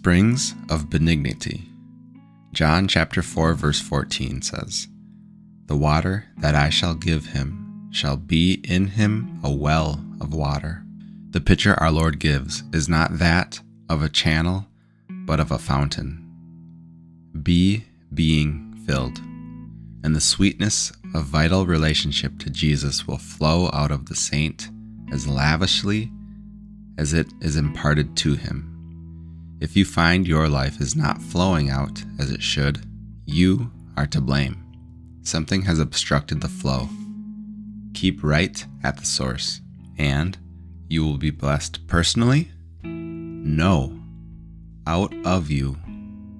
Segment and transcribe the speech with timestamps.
[0.00, 1.68] Springs of benignity.
[2.54, 4.88] John chapter 4 verse 14 says,
[5.66, 10.86] "The water that I shall give him shall be in him a well of water."
[11.32, 13.60] The picture our Lord gives is not that
[13.90, 14.66] of a channel,
[15.26, 16.24] but of a fountain.
[17.42, 19.20] Be being filled,
[20.02, 24.70] and the sweetness of vital relationship to Jesus will flow out of the saint
[25.12, 26.10] as lavishly
[26.96, 28.69] as it is imparted to him.
[29.60, 32.80] If you find your life is not flowing out as it should,
[33.26, 34.56] you are to blame.
[35.22, 36.88] Something has obstructed the flow.
[37.92, 39.60] Keep right at the source,
[39.98, 40.38] and
[40.88, 42.50] you will be blessed personally.
[42.82, 44.00] No,
[44.86, 45.76] out of you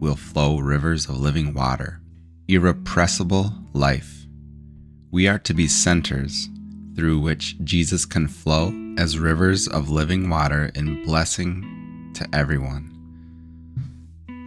[0.00, 2.00] will flow rivers of living water,
[2.48, 4.24] irrepressible life.
[5.10, 6.48] We are to be centers
[6.96, 12.89] through which Jesus can flow as rivers of living water in blessing to everyone.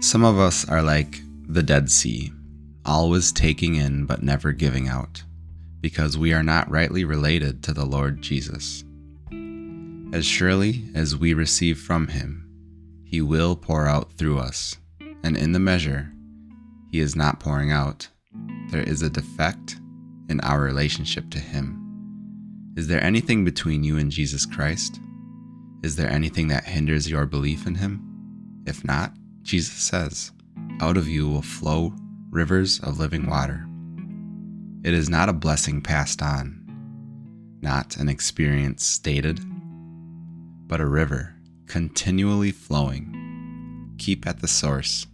[0.04, 2.34] Some of us are like the Dead Sea,
[2.84, 5.23] always taking in but never giving out,
[5.80, 8.84] because we are not rightly related to the Lord Jesus.
[10.12, 12.46] As surely as we receive from Him,
[13.06, 14.76] He will pour out through us,
[15.24, 16.12] and in the measure
[16.92, 18.09] He is not pouring out,
[18.72, 19.78] there is a defect
[20.28, 21.80] in our relationship to Him.
[22.76, 25.00] Is there anything between you and Jesus Christ?
[25.81, 28.64] Is there anything that hinders your belief in Him?
[28.68, 30.31] If not, Jesus says,
[30.80, 31.94] Out of you will flow
[32.30, 33.67] rivers of living water.
[34.83, 36.59] It is not a blessing passed on,
[37.61, 39.39] not an experience stated,
[40.67, 41.35] but a river
[41.67, 43.95] continually flowing.
[43.97, 45.08] Keep at the source.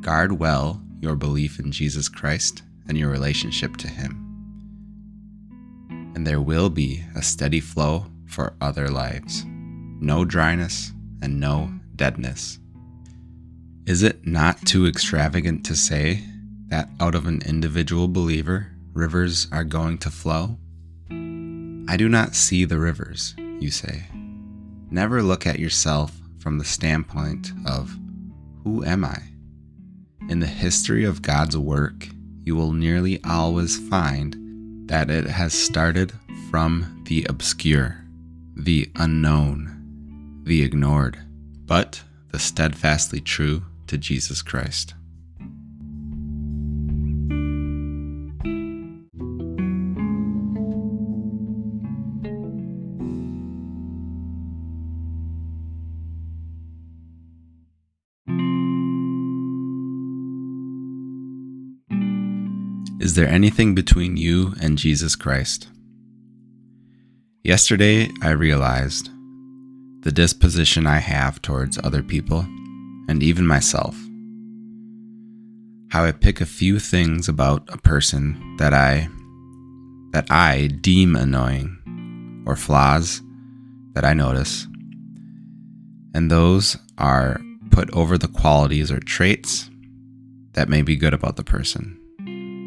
[0.00, 4.26] Guard well your belief in Jesus Christ and your relationship to Him.
[6.14, 9.44] And there will be a steady flow for other lives.
[9.46, 10.92] No dryness
[11.22, 12.59] and no deadness.
[13.90, 16.22] Is it not too extravagant to say
[16.68, 20.58] that out of an individual believer, rivers are going to flow?
[21.10, 24.04] I do not see the rivers, you say.
[24.92, 27.98] Never look at yourself from the standpoint of,
[28.62, 29.20] Who am I?
[30.28, 32.06] In the history of God's work,
[32.44, 36.12] you will nearly always find that it has started
[36.48, 38.04] from the obscure,
[38.54, 41.18] the unknown, the ignored,
[41.66, 44.94] but the steadfastly true to Jesus Christ.
[63.00, 65.66] Is there anything between you and Jesus Christ?
[67.42, 69.10] Yesterday, I realized
[70.02, 72.46] the disposition I have towards other people
[73.10, 73.96] and even myself.
[75.88, 79.08] How I pick a few things about a person that I
[80.12, 83.20] that I deem annoying or flaws
[83.94, 84.66] that I notice.
[86.14, 89.68] And those are put over the qualities or traits
[90.52, 91.96] that may be good about the person.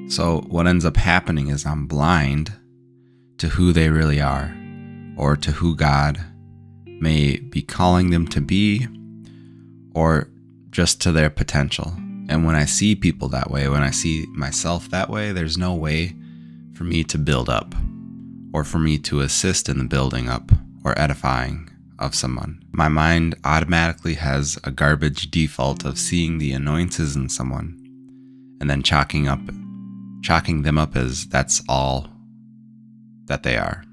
[0.09, 2.51] So, what ends up happening is I'm blind
[3.37, 4.53] to who they really are
[5.15, 6.19] or to who God
[6.85, 8.87] may be calling them to be
[9.95, 10.29] or
[10.73, 11.93] just to their potential.
[12.27, 15.73] And when I see people that way, when I see myself that way, there's no
[15.73, 16.15] way
[16.73, 17.73] for me to build up
[18.53, 20.51] or for me to assist in the building up
[20.83, 21.69] or edifying
[21.99, 22.61] of someone.
[22.71, 27.79] My mind automatically has a garbage default of seeing the annoyances in someone
[28.59, 29.39] and then chalking up
[30.23, 32.07] chalking them up as that's all
[33.25, 33.83] that they are.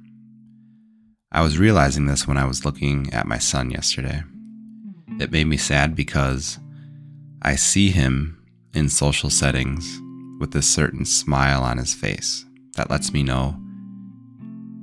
[1.33, 4.23] I was realizing this when I was looking at my son yesterday.
[5.19, 6.60] It made me sad because
[7.43, 8.37] I see him
[8.75, 10.01] in social settings
[10.39, 12.45] with a certain smile on his face
[12.77, 13.57] that lets me know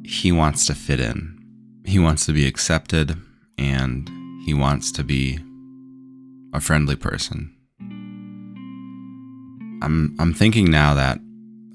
[0.03, 1.37] he wants to fit in.
[1.85, 3.15] He wants to be accepted
[3.59, 4.09] and
[4.43, 5.39] he wants to be
[6.51, 7.53] a friendly person.
[9.83, 11.19] I'm I'm thinking now that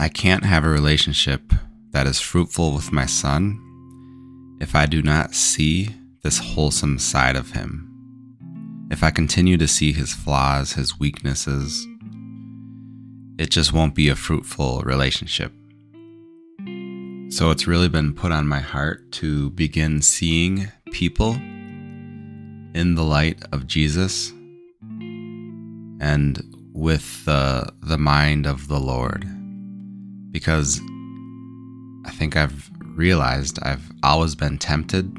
[0.00, 1.52] I can't have a relationship
[1.92, 3.60] that is fruitful with my son
[4.60, 5.90] if I do not see
[6.24, 7.91] this wholesome side of him
[8.92, 11.88] if I continue to see his flaws, his weaknesses,
[13.38, 15.50] it just won't be a fruitful relationship.
[17.30, 21.32] So it's really been put on my heart to begin seeing people
[22.74, 24.30] in the light of Jesus
[25.98, 26.42] and
[26.74, 29.26] with the, the mind of the Lord.
[30.30, 30.82] Because
[32.04, 35.16] I think I've realized I've always been tempted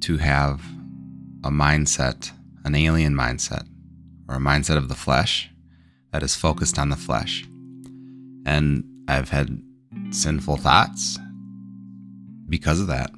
[0.00, 0.60] to have
[1.44, 2.32] a mindset
[2.66, 3.66] an alien mindset
[4.28, 5.48] or a mindset of the flesh
[6.12, 7.46] that is focused on the flesh.
[8.44, 9.62] And I've had
[10.10, 11.18] sinful thoughts
[12.48, 13.10] because of that.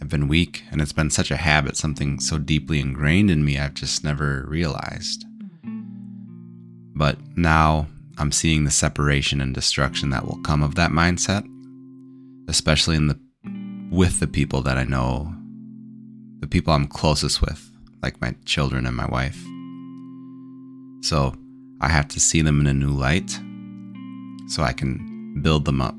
[0.00, 3.58] I've been weak, and it's been such a habit, something so deeply ingrained in me,
[3.58, 5.24] I've just never realized.
[6.94, 11.44] But now I'm seeing the separation and destruction that will come of that mindset,
[12.48, 13.18] especially in the
[13.90, 15.34] with the people that I know,
[16.40, 17.67] the people I'm closest with,
[18.02, 19.42] like my children and my wife.
[21.02, 21.34] So
[21.80, 23.38] I have to see them in a new light
[24.48, 25.94] so I can build them up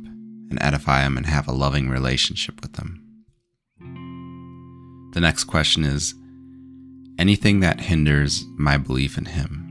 [0.50, 3.06] and edify them and have a loving relationship with them.
[5.14, 6.14] The next question is
[7.18, 9.66] anything that hinders my belief in Him.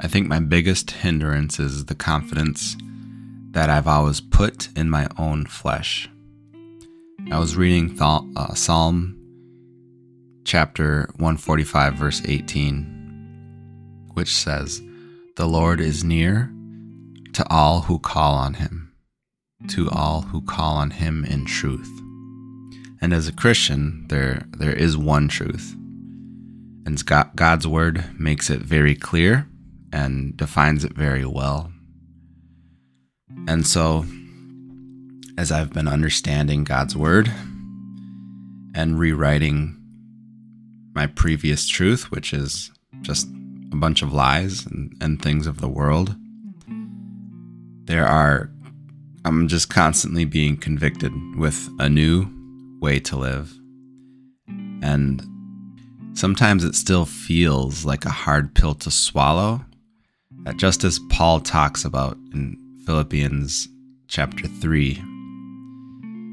[0.00, 2.76] I think my biggest hindrance is the confidence
[3.50, 6.08] that I've always put in my own flesh.
[7.30, 9.23] I was reading uh, Psalm
[10.44, 14.82] chapter 145, verse 18, which says,
[15.36, 16.52] The Lord is near
[17.32, 18.92] to all who call on him,
[19.68, 21.90] to all who call on him in truth.
[23.00, 25.74] And as a Christian, there, there is one truth.
[26.86, 27.02] And
[27.34, 29.48] God's word makes it very clear
[29.92, 31.72] and defines it very well.
[33.48, 34.04] And so,
[35.36, 37.32] as I've been understanding God's word
[38.74, 39.83] and rewriting
[40.94, 42.70] my previous truth, which is
[43.02, 43.28] just
[43.72, 46.14] a bunch of lies and, and things of the world,
[47.86, 48.50] there are,
[49.24, 52.26] I'm just constantly being convicted with a new
[52.80, 53.52] way to live.
[54.82, 55.22] And
[56.14, 59.64] sometimes it still feels like a hard pill to swallow.
[60.44, 62.56] That just as Paul talks about in
[62.86, 63.68] Philippians
[64.08, 65.02] chapter 3,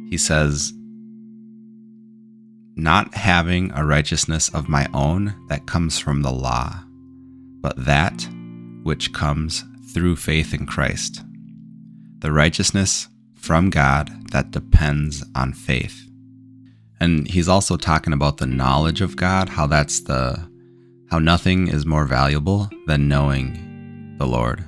[0.09, 0.73] he says,
[2.81, 6.83] Not having a righteousness of my own that comes from the law,
[7.61, 8.27] but that
[8.81, 9.63] which comes
[9.93, 11.21] through faith in Christ,
[12.17, 16.07] the righteousness from God that depends on faith.
[16.99, 20.49] And he's also talking about the knowledge of God, how that's the
[21.11, 24.65] how nothing is more valuable than knowing the Lord.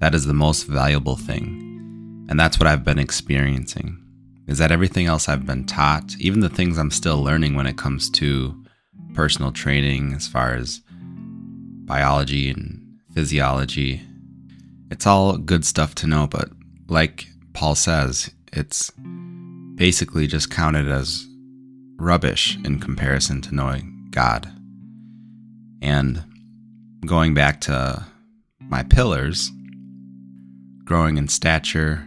[0.00, 2.26] That is the most valuable thing.
[2.28, 4.03] And that's what I've been experiencing
[4.46, 7.78] is that everything else I've been taught, even the things I'm still learning when it
[7.78, 8.62] comes to
[9.14, 10.80] personal training, as far as
[11.86, 12.80] biology and
[13.12, 14.02] physiology,
[14.90, 16.26] it's all good stuff to know.
[16.26, 16.50] But
[16.88, 18.90] like Paul says, it's
[19.76, 21.26] basically just counted as
[21.96, 24.50] rubbish in comparison to knowing God.
[25.80, 26.22] And
[27.06, 28.04] going back to
[28.60, 29.50] my pillars,
[30.84, 32.06] growing in stature,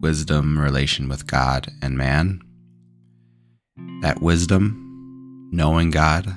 [0.00, 2.40] wisdom, relation with God and man.
[4.02, 6.34] That wisdom, knowing God,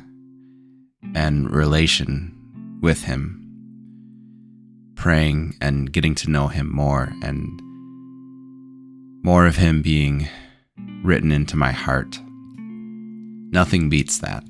[1.16, 3.38] and relation with Him,
[4.96, 7.62] praying and getting to know Him more, and
[9.24, 10.28] more of Him being
[11.04, 12.19] written into my heart.
[13.54, 14.44] Nothing beats that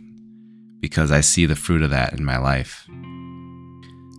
[0.80, 2.88] because I see the fruit of that in my life.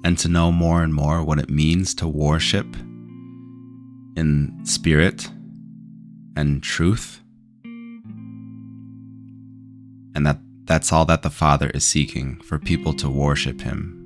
[0.04, 2.66] And to know more and more what it means to worship
[4.16, 5.28] in spirit
[6.36, 7.20] and truth.
[10.14, 13.98] And that that's all that the Father is seeking for people to worship him.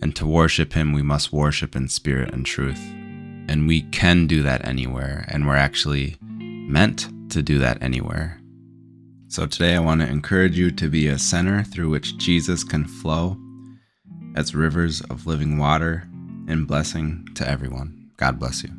[0.00, 2.80] And to worship him, we must worship in spirit and truth.
[3.48, 8.40] And we can do that anywhere, and we're actually meant to do that anywhere.
[9.26, 12.86] So today I want to encourage you to be a center through which Jesus can
[12.86, 13.36] flow
[14.34, 16.08] as rivers of living water
[16.46, 18.10] and blessing to everyone.
[18.16, 18.70] God bless you.